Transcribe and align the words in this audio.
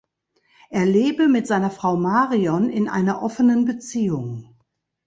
Er 0.71 0.87
lebe 0.87 1.27
mit 1.27 1.45
seiner 1.45 1.69
Frau 1.69 1.95
Marion 1.95 2.71
in 2.71 2.89
einer 2.89 3.21
offenen 3.21 3.65
Beziehung. 3.65 4.57